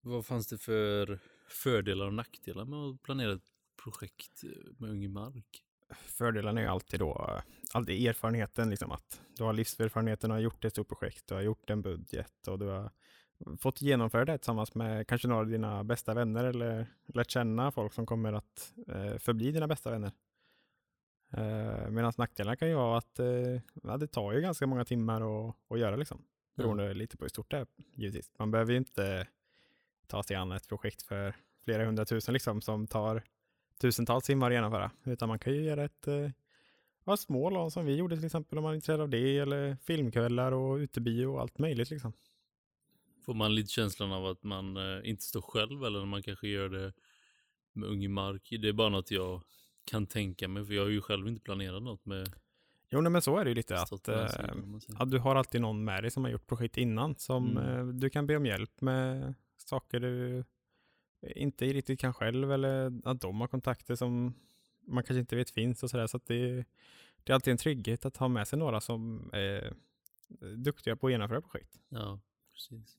vad 0.00 0.26
fanns 0.26 0.46
det 0.46 0.58
för 0.58 1.18
fördelar 1.48 2.06
och 2.06 2.14
nackdelar 2.14 2.64
med 2.64 2.78
att 2.78 3.02
planera 3.02 3.32
ett 3.32 3.52
projekt 3.84 4.44
eh, 4.44 4.72
med 4.78 4.90
Unge 4.90 5.08
Mark? 5.08 5.64
Fördelen 6.04 6.58
är 6.58 6.62
ju 6.62 6.68
alltid 6.68 7.00
då, 7.00 7.42
alltid 7.72 8.08
erfarenheten, 8.08 8.70
liksom 8.70 8.92
att 8.92 9.22
du 9.36 9.44
har 9.44 9.52
livserfarenheten 9.52 10.30
och 10.30 10.36
har 10.36 10.42
gjort 10.42 10.64
ett 10.64 10.72
stort 10.72 10.88
projekt, 10.88 11.26
du 11.26 11.34
har 11.34 11.42
gjort 11.42 11.70
en 11.70 11.82
budget 11.82 12.48
och 12.48 12.58
du 12.58 12.66
har 12.66 12.90
fått 13.58 13.82
genomföra 13.82 14.24
det 14.24 14.38
tillsammans 14.38 14.74
med 14.74 15.06
kanske 15.06 15.28
några 15.28 15.40
av 15.40 15.48
dina 15.48 15.84
bästa 15.84 16.14
vänner 16.14 16.44
eller 16.44 16.86
lärt 17.06 17.30
känna 17.30 17.70
folk 17.70 17.92
som 17.92 18.06
kommer 18.06 18.32
att 18.32 18.74
eh, 18.88 19.18
förbli 19.18 19.52
dina 19.52 19.68
bästa 19.68 19.90
vänner. 19.90 20.12
Eh, 21.30 21.90
Medan 21.90 22.12
nackdelarna 22.16 22.56
kan 22.56 22.68
ju 22.68 22.74
vara 22.74 22.98
att 22.98 23.18
eh, 23.18 23.60
ja, 23.82 23.96
det 23.96 24.06
tar 24.06 24.32
ju 24.32 24.40
ganska 24.40 24.66
många 24.66 24.84
timmar 24.84 25.48
att, 25.48 25.56
att 25.68 25.78
göra 25.78 25.96
liksom. 25.96 26.22
Beroende 26.56 26.94
lite 26.94 27.16
på 27.16 27.24
hur 27.24 27.28
stort 27.28 27.50
det 27.50 27.56
är 27.56 27.66
givetvis. 27.94 28.30
Man 28.38 28.50
behöver 28.50 28.72
ju 28.72 28.78
inte 28.78 29.26
ta 30.06 30.22
sig 30.22 30.36
an 30.36 30.52
ett 30.52 30.68
projekt 30.68 31.02
för 31.02 31.34
flera 31.64 31.84
hundratusen 31.84 32.32
liksom 32.32 32.60
som 32.60 32.86
tar 32.86 33.22
tusentals 33.80 34.24
timmar 34.24 34.50
att 34.50 34.54
genomföra. 34.54 34.90
Utan 35.04 35.28
man 35.28 35.38
kan 35.38 35.52
ju 35.52 35.62
göra 35.62 35.84
ett 35.84 36.06
eh, 36.06 36.30
ja, 37.04 37.16
små 37.16 37.50
LAN 37.50 37.70
som 37.70 37.86
vi 37.86 37.96
gjorde 37.96 38.16
till 38.16 38.24
exempel 38.24 38.58
om 38.58 38.62
man 38.62 38.72
är 38.72 38.74
intresserad 38.74 39.00
av 39.00 39.08
det. 39.08 39.38
Eller 39.38 39.76
filmkvällar 39.82 40.52
och 40.52 40.76
utebio 40.76 41.26
och 41.26 41.40
allt 41.40 41.58
möjligt 41.58 41.90
liksom. 41.90 42.12
Får 43.28 43.34
man 43.34 43.54
lite 43.54 43.70
känslan 43.70 44.12
av 44.12 44.26
att 44.26 44.42
man 44.42 44.76
eh, 44.76 45.10
inte 45.10 45.22
står 45.22 45.40
själv 45.40 45.84
eller 45.84 45.98
när 45.98 46.06
man 46.06 46.22
kanske 46.22 46.48
gör 46.48 46.68
det 46.68 46.92
med 47.72 47.88
Unge 47.88 48.08
Mark? 48.08 48.48
Det 48.50 48.68
är 48.68 48.72
bara 48.72 48.88
något 48.88 49.10
jag 49.10 49.42
kan 49.84 50.06
tänka 50.06 50.48
mig, 50.48 50.64
för 50.64 50.74
jag 50.74 50.82
har 50.82 50.90
ju 50.90 51.00
själv 51.00 51.28
inte 51.28 51.40
planerat 51.40 51.82
något 51.82 52.04
med 52.04 52.32
Jo, 52.90 53.00
nej, 53.00 53.12
men 53.12 53.22
så 53.22 53.38
är 53.38 53.44
det 53.44 53.50
ju 53.50 53.54
lite 53.54 53.80
att 53.80 54.04
den 54.04 54.26
eh, 54.26 54.80
ja, 54.98 55.04
du 55.04 55.18
har 55.18 55.36
alltid 55.36 55.60
någon 55.60 55.84
med 55.84 56.04
dig 56.04 56.10
som 56.10 56.24
har 56.24 56.30
gjort 56.30 56.46
projekt 56.46 56.76
innan 56.76 57.16
som 57.16 57.58
Mm. 57.58 57.88
eh, 57.88 57.94
du 57.94 58.10
kan 58.10 58.26
be 58.26 58.36
om 58.36 58.46
hjälp 58.46 58.80
med 58.80 59.34
saker 59.56 60.00
du 60.00 60.44
inte 61.36 61.64
riktigt 61.64 62.00
kan 62.00 62.14
själv 62.14 62.52
eller 62.52 63.00
att 63.04 63.20
de 63.20 63.40
har 63.40 63.48
kontakter 63.48 63.94
som 63.94 64.34
man 64.86 65.04
kanske 65.04 65.20
inte 65.20 65.36
vet 65.36 65.50
finns 65.50 65.82
och 65.82 65.90
sådär. 65.90 66.06
Så 66.06 66.16
att 66.16 66.26
det, 66.26 66.64
det 67.24 67.32
är 67.32 67.34
alltid 67.34 67.50
en 67.52 67.58
trygghet 67.58 68.04
att 68.04 68.16
ha 68.16 68.28
med 68.28 68.48
sig 68.48 68.58
några 68.58 68.80
som 68.80 69.30
är 69.32 69.74
duktiga 70.56 70.96
på 70.96 71.06
att 71.06 71.12
genomföra 71.12 71.40
projekt. 71.40 71.80
Ja, 71.88 72.20
precis. 72.52 72.98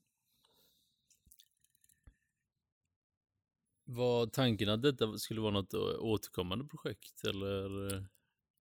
Var 3.91 4.25
tanken 4.27 4.69
att 4.69 4.81
detta 4.81 5.17
skulle 5.17 5.41
vara 5.41 5.51
något 5.51 5.73
å- 5.73 5.97
återkommande 5.99 6.65
projekt 6.65 7.23
eller? 7.25 7.95
eh, 7.95 8.03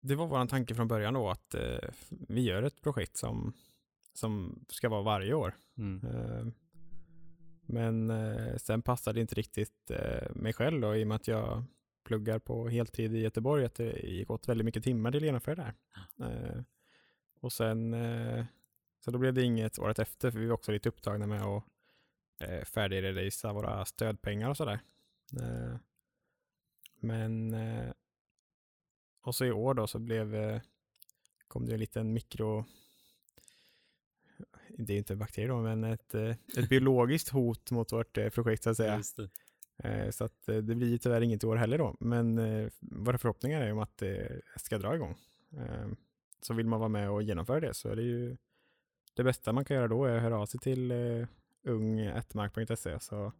Det 0.01 0.15
var 0.15 0.27
vår 0.27 0.47
tanke 0.47 0.75
från 0.75 0.89
början 0.89 1.15
då 1.15 1.29
att 1.31 1.55
eh, 1.55 1.79
vi 2.29 2.41
gör 2.43 2.63
ett 2.63 2.83
projekt 2.83 3.17
som, 3.17 3.53
som 4.15 4.65
ska 4.69 4.89
vara 4.89 5.03
varje 5.03 5.35
år. 5.35 5.55
Mm. 5.79 6.07
Eh, 6.07 6.47
Men 7.71 8.11
eh, 8.11 8.57
sen 8.57 8.83
passade 8.83 9.17
det 9.17 9.21
inte 9.21 9.35
riktigt 9.35 9.91
eh, 9.91 10.35
mig 10.35 10.53
själv 10.53 10.81
då, 10.81 10.97
i 10.97 11.05
och 11.05 11.09
med 11.09 11.15
att 11.17 11.29
jag 11.29 11.65
pluggar 12.05 12.39
på 12.39 12.69
heltid 12.69 13.15
i 13.15 13.19
Göteborg, 13.21 13.65
att 13.65 13.75
det 13.75 13.99
gick 14.01 14.31
åt 14.31 14.49
väldigt 14.49 14.65
mycket 14.65 14.85
timmar 14.85 15.11
till 15.11 15.19
att 15.21 15.25
genomföra 15.27 15.55
det 15.55 15.63
här. 15.63 15.75
Eh, 16.31 16.63
Och 17.41 17.53
sen, 17.53 17.95
eh, 17.95 18.45
så 19.05 19.11
då 19.11 19.19
blev 19.19 19.35
det 19.35 19.43
inget 19.43 19.79
året 19.79 19.99
efter, 19.99 20.31
för 20.31 20.39
vi 20.39 20.47
var 20.47 20.55
också 20.55 20.73
lite 20.73 20.89
upptagna 20.89 21.27
med 21.27 21.43
att 21.43 21.65
eh, 22.41 22.65
färdigredovisa 22.65 23.53
våra 23.53 23.85
stödpengar 23.85 24.51
och 24.51 24.57
sådär. 24.57 24.81
Eh, 25.33 25.77
Men, 27.01 27.55
eh, 27.55 27.93
och 29.23 29.35
så 29.35 29.45
i 29.45 29.53
år 29.53 29.75
då 29.75 29.87
så 29.87 29.99
blev, 29.99 30.35
eh, 30.35 30.61
kom 31.49 31.67
det 31.67 31.73
en 31.73 31.81
liten 31.81 32.13
mikro, 32.13 32.65
det 34.79 34.93
är 34.95 34.99
inte 34.99 35.13
en 35.13 35.19
bakterie 35.19 35.49
då, 35.49 35.61
men 35.61 35.85
ett, 35.85 36.15
ett 36.15 36.69
biologiskt 36.69 37.29
hot 37.29 37.71
mot 37.71 37.93
vårt 37.93 38.13
projekt 38.35 38.63
så 38.63 38.71
att 38.71 38.77
säga. 38.77 38.97
Så 40.13 40.25
att 40.25 40.47
det 40.47 40.63
blir 40.63 40.89
ju 40.89 40.99
tyvärr 40.99 41.21
inget 41.21 41.45
i 41.45 41.47
år 41.47 41.57
heller 41.57 41.79
då. 41.79 41.97
Men 42.01 42.37
våra 42.81 43.19
förhoppningar 43.19 43.61
är 43.63 43.67
ju 43.67 43.73
om 43.73 43.79
att 43.79 43.97
det 43.97 44.41
ska 44.57 44.79
dra 44.79 44.95
igång. 44.95 45.17
Eh, 45.57 45.89
Så 46.41 46.55
vill 46.55 46.67
man 46.67 46.81
vara 46.81 46.89
med 46.89 47.11
och 47.11 47.23
genomföra 47.23 47.61
det 47.61 47.75
så 47.75 47.89
är 47.89 47.97
det 47.97 48.03
ju 48.03 48.37
det 49.15 49.25
bästa 49.25 49.53
man 49.53 49.65
kan 49.65 49.77
göra 49.77 49.89
då 49.89 50.05
är 50.05 50.17
att 50.17 50.23
höra 50.23 50.39
av 50.39 50.47
sig 50.47 50.61
till 50.61 50.93
ung1mark.se 51.65 53.01
så 53.01 53.33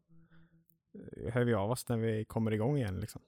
hör 1.33 1.45
vi 1.45 1.55
av 1.55 1.71
oss 1.71 1.89
när 1.89 1.97
vi 1.97 2.25
kommer 2.25 2.51
igång 2.51 2.77
igen 2.77 3.01
liksom. 3.01 3.23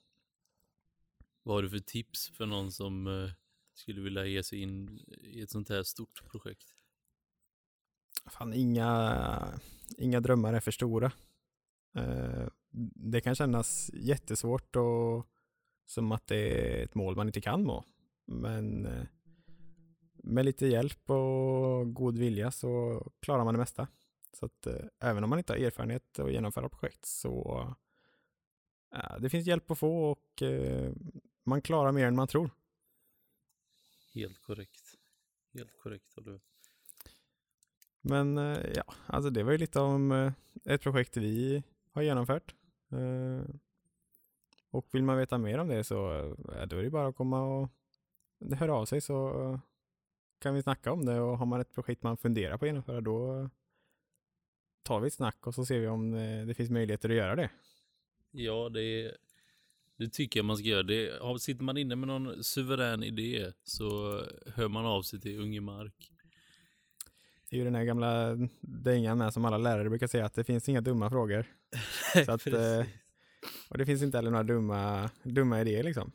Vad 1.42 1.56
har 1.56 1.62
du 1.62 1.70
för 1.70 1.78
tips 1.78 2.28
för 2.28 2.46
någon 2.46 2.72
som 2.72 3.06
eh, 3.06 3.30
skulle 3.74 4.00
vilja 4.00 4.26
ge 4.26 4.42
sig 4.42 4.58
in 4.60 4.98
i 5.08 5.40
ett 5.40 5.50
sånt 5.50 5.68
här 5.68 5.82
stort 5.82 6.22
projekt? 6.30 6.74
Fan, 8.26 8.52
inga, 8.54 9.60
inga 9.98 10.20
drömmar 10.20 10.52
är 10.54 10.60
för 10.60 10.70
stora. 10.70 11.12
Eh, 11.94 12.46
Det 12.94 13.20
kan 13.20 13.34
kännas 13.34 13.90
jättesvårt 13.94 14.76
och 14.76 15.26
som 15.86 16.12
att 16.12 16.26
det 16.26 16.36
är 16.36 16.84
ett 16.84 16.94
mål 16.94 17.16
man 17.16 17.26
inte 17.26 17.40
kan 17.40 17.62
nå. 17.62 17.84
Men 18.24 18.86
eh, 18.86 19.04
med 20.14 20.44
lite 20.44 20.66
hjälp 20.66 21.10
och 21.10 21.94
god 21.94 22.18
vilja 22.18 22.50
så 22.50 23.02
klarar 23.20 23.44
man 23.44 23.54
det 23.54 23.60
mesta. 23.60 23.88
Så 24.32 24.46
att 24.46 24.66
eh, 24.66 24.84
även 24.98 25.24
om 25.24 25.30
man 25.30 25.38
inte 25.38 25.52
har 25.52 25.58
erfarenhet 25.58 26.18
att 26.18 26.32
genomföra 26.32 26.68
projekt 26.68 27.04
så 27.06 27.66
eh, 28.94 29.18
det 29.18 29.30
finns 29.30 29.46
hjälp 29.46 29.70
att 29.70 29.78
få 29.78 30.10
och 30.10 30.42
eh, 30.42 30.92
man 31.44 31.62
klarar 31.62 31.92
mer 31.92 32.06
än 32.06 32.16
man 32.16 32.28
tror. 32.28 32.50
Helt 34.14 34.42
korrekt. 34.42 34.96
Helt 35.54 35.76
korrekt 35.78 36.14
har 36.14 36.22
du. 36.22 36.40
Men 38.00 38.38
eh, 38.38 38.66
ja, 38.74 38.84
alltså 39.06 39.30
det 39.30 39.42
var 39.42 39.52
ju 39.52 39.58
lite 39.58 39.80
om 39.80 40.12
eh, 40.12 40.32
ett 40.64 40.82
projekt 40.82 41.16
vi 41.16 41.62
har 41.92 42.02
genomfört. 42.02 42.54
Eh, 42.92 43.54
Och 44.70 44.86
vill 44.94 45.02
man 45.02 45.18
veta 45.18 45.38
mer 45.38 45.58
om 45.58 45.68
det 45.68 45.84
så 45.84 45.96
då 46.68 46.76
är 46.76 46.82
det 46.82 46.90
bara 46.90 47.08
att 47.08 47.16
komma 47.16 47.42
och 47.42 47.68
höra 48.56 48.74
av 48.74 48.86
sig 48.86 49.00
så 49.00 49.60
kan 50.38 50.54
vi 50.54 50.62
snacka 50.62 50.92
om 50.92 51.04
det 51.04 51.20
och 51.20 51.38
har 51.38 51.46
man 51.46 51.60
ett 51.60 51.74
projekt 51.74 52.02
man 52.02 52.16
funderar 52.16 52.58
på 52.58 52.64
att 52.64 52.68
genomföra 52.68 53.00
då 53.00 53.48
tar 54.90 55.00
vi 55.00 55.06
ett 55.06 55.12
snack 55.14 55.46
och 55.46 55.54
så 55.54 55.64
ser 55.64 55.80
vi 55.80 55.86
om 55.86 56.14
eh, 56.14 56.46
det 56.46 56.54
finns 56.54 56.70
möjligheter 56.70 57.08
att 57.08 57.16
göra 57.16 57.36
det. 57.36 57.50
Ja, 58.30 58.68
det, 58.68 59.14
det 59.96 60.08
tycker 60.12 60.38
jag 60.40 60.44
man 60.44 60.56
ska 60.56 60.66
göra. 60.66 60.82
Det, 60.82 61.40
sitter 61.40 61.64
man 61.64 61.76
inne 61.76 61.96
med 61.96 62.08
någon 62.08 62.44
suverän 62.44 63.02
idé 63.02 63.52
så 63.64 64.20
hör 64.54 64.68
man 64.68 64.86
av 64.86 65.02
sig 65.02 65.20
till 65.20 65.40
Unge 65.40 65.60
Mark. 65.60 66.12
Det 67.50 67.56
är 67.56 67.58
ju 67.58 67.64
den 67.64 67.74
här 67.74 67.84
gamla 67.84 68.36
dängan 68.60 69.18
med 69.18 69.32
som 69.32 69.44
alla 69.44 69.58
lärare 69.58 69.88
brukar 69.88 70.06
säga 70.06 70.26
att 70.26 70.34
det 70.34 70.44
finns 70.44 70.68
inga 70.68 70.80
dumma 70.80 71.10
frågor. 71.10 71.46
Så 72.24 72.32
att, 72.32 72.46
eh. 72.46 72.84
Och 73.68 73.78
det 73.78 73.86
finns 73.86 74.02
inte 74.02 74.18
heller 74.18 74.30
några 74.30 74.44
dumma, 74.44 75.10
dumma 75.22 75.60
idéer 75.60 75.82
liksom. 75.82 76.12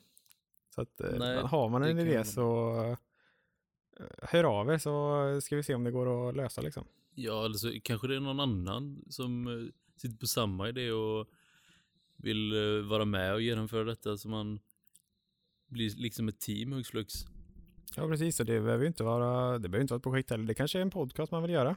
Så 0.76 0.82
att 0.82 1.02
eh, 1.02 1.18
Nej, 1.18 1.38
har 1.38 1.70
man 1.70 1.84
en 1.84 2.00
idé 2.00 2.16
man- 2.16 2.26
så 2.26 2.98
hör 4.22 4.44
av 4.44 4.70
er 4.70 4.78
så 4.78 5.42
ska 5.42 5.56
vi 5.56 5.64
se 5.64 5.76
om 5.76 5.84
det 5.84 5.92
går 5.92 6.30
att 6.30 6.36
lösa 6.36 6.62
liksom. 6.62 6.88
Ja, 7.16 7.46
eller 7.46 7.56
så 7.56 7.72
kanske 7.84 8.08
det 8.08 8.16
är 8.16 8.20
någon 8.20 8.40
annan 8.40 9.04
som 9.10 9.48
eh, 9.48 9.72
sitter 10.02 10.18
på 10.18 10.28
samma 10.28 10.70
idé 10.70 10.92
och 10.92 11.28
vill 12.18 12.54
eh, 12.54 12.86
vara 12.90 13.06
med 13.06 13.34
och 13.34 13.42
genomföra 13.42 13.84
detta 13.84 14.18
så 14.18 14.30
man 14.30 14.60
blir 15.68 15.90
liksom 15.96 16.28
ett 16.28 16.40
team 16.40 16.72
hux 16.72 16.90
flux. 16.90 17.14
Ja 17.96 18.08
precis, 18.08 18.40
och 18.40 18.46
det 18.46 18.62
behöver 18.62 18.86
inte 18.86 19.04
vara, 19.04 19.60
det 19.60 19.70
behöver 19.70 19.82
inte 19.82 19.94
vara 19.94 19.98
ett 20.00 20.04
projekt 20.04 20.30
heller. 20.30 20.44
Det 20.46 20.54
kanske 20.54 20.78
är 20.78 20.82
en 20.82 20.92
podcast 20.92 21.32
man 21.32 21.42
vill 21.42 21.52
göra. 21.52 21.76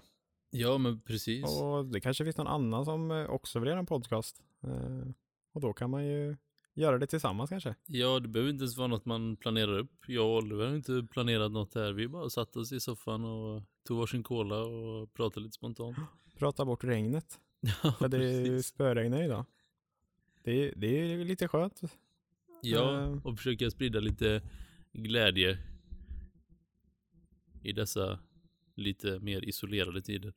Ja, 0.51 0.79
men 0.79 1.01
precis. 1.01 1.61
Och 1.61 1.87
det 1.87 2.01
kanske 2.01 2.25
finns 2.25 2.37
någon 2.37 2.47
annan 2.47 2.85
som 2.85 3.11
eh, 3.11 3.31
också 3.31 3.59
vill 3.59 3.69
göra 3.69 3.79
en 3.79 3.87
podcast. 3.87 4.43
Eh, 4.65 5.11
Och 5.53 5.61
då 5.61 5.73
kan 5.73 5.91
man 5.91 6.07
ju 6.07 6.37
göra 6.78 6.99
det 6.99 7.06
tillsammans 7.06 7.50
kanske. 7.50 7.75
Ja, 7.87 8.20
det 8.20 8.28
behöver 8.28 8.50
inte 8.50 8.62
ens 8.62 8.76
vara 8.76 8.88
något 8.88 9.04
man 9.04 9.37
planerar 9.37 9.78
upp. 9.78 9.92
Jag 10.06 10.26
och 10.26 10.37
Oliver 10.37 10.66
har 10.66 10.75
inte 10.76 11.06
planerat 11.11 11.52
något 11.52 11.75
här. 11.75 11.92
Vi 11.92 12.08
bara 12.08 12.30
satt 12.30 12.56
oss 12.56 12.73
i 12.73 12.80
soffan 12.80 13.25
och 13.25 13.62
tog 13.85 13.99
varsin 13.99 14.23
cola 14.23 14.58
och 14.62 15.14
pratade 15.14 15.44
lite 15.44 15.54
spontant. 15.54 15.97
Prata 16.38 16.64
bort 16.64 16.85
regnet. 16.85 17.40
Ja, 17.82 17.92
För 17.92 18.08
det 18.08 18.25
är 18.25 18.62
spöregnar 18.62 19.23
idag. 19.23 19.44
Det 20.42 20.50
är, 20.68 20.73
det 20.76 20.87
är 21.12 21.25
lite 21.25 21.49
skönt. 21.49 21.80
Ja, 22.62 23.00
Eh. 23.02 23.26
och 23.26 23.37
försöka 23.37 23.70
sprida 23.70 24.00
lite 24.00 24.42
glädje 24.92 25.58
i 27.62 27.73
dessa 27.73 28.18
lite 28.75 29.18
mer 29.18 29.44
isolerade 29.44 30.02
tider. 30.02 30.32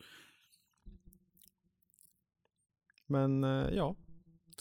Men 3.07 3.43
eh, 3.43 3.69
ja, 3.73 3.95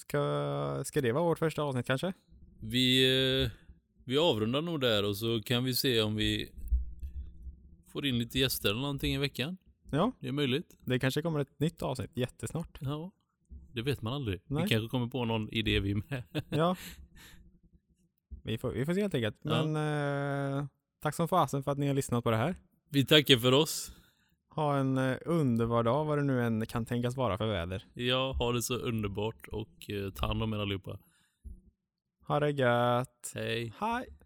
ska, 0.00 0.82
ska 0.84 1.00
det 1.00 1.12
vara 1.12 1.24
vårt 1.24 1.38
första 1.38 1.62
avsnitt 1.62 1.86
kanske? 1.86 2.12
Vi, 2.60 3.04
eh, 3.44 3.50
vi 4.04 4.18
avrundar 4.18 4.62
nog 4.62 4.80
där 4.80 5.04
och 5.04 5.16
så 5.16 5.42
kan 5.42 5.64
vi 5.64 5.74
se 5.74 6.02
om 6.02 6.16
vi 6.16 6.52
får 7.86 8.06
in 8.06 8.18
lite 8.18 8.38
gäster 8.38 8.70
eller 8.70 8.80
någonting 8.80 9.14
i 9.14 9.18
veckan. 9.18 9.56
Ja, 9.90 10.12
Det 10.20 10.28
är 10.28 10.32
möjligt. 10.32 10.76
det 10.84 10.98
kanske 10.98 11.22
kommer 11.22 11.40
ett 11.40 11.60
nytt 11.60 11.82
avsnitt 11.82 12.10
jättesnart. 12.16 12.78
Ja, 12.80 13.10
det 13.72 13.82
vet 13.82 14.02
man 14.02 14.12
aldrig. 14.12 14.40
Nej. 14.46 14.62
Vi 14.62 14.68
kanske 14.68 14.88
kommer 14.88 15.06
på 15.06 15.24
någon 15.24 15.48
idé 15.48 15.80
vi 15.80 15.94
med. 15.94 16.22
Ja. 16.48 16.76
vi, 18.42 18.58
får, 18.58 18.70
vi 18.70 18.86
får 18.86 18.94
se 18.94 19.00
helt 19.00 19.14
enkelt. 19.14 19.36
Ja. 19.42 19.64
Men 19.64 19.76
eh, 20.58 20.66
tack 21.02 21.14
som 21.14 21.28
fasen 21.28 21.62
för 21.62 21.72
att 21.72 21.78
ni 21.78 21.86
har 21.86 21.94
lyssnat 21.94 22.24
på 22.24 22.30
det 22.30 22.36
här. 22.36 22.54
Vi 22.88 23.06
tackar 23.06 23.36
för 23.36 23.52
oss. 23.52 23.92
Ha 24.54 24.76
en 24.76 24.98
eh, 24.98 25.16
underbar 25.26 25.82
dag 25.82 26.04
vad 26.04 26.18
det 26.18 26.24
nu 26.24 26.42
än 26.42 26.66
kan 26.66 26.86
tänkas 26.86 27.16
vara 27.16 27.38
för 27.38 27.46
väder. 27.46 27.86
Ja, 27.94 28.32
ha 28.38 28.52
det 28.52 28.62
så 28.62 28.74
underbart 28.74 29.48
och 29.48 29.90
eh, 29.90 30.10
ta 30.10 30.26
hand 30.26 30.42
om 30.42 30.52
er 30.52 30.58
allihopa. 30.58 30.98
Ha 32.26 32.40
det 32.40 32.50
gött. 32.50 33.32
Hej. 33.34 33.72
Hej. 33.78 34.19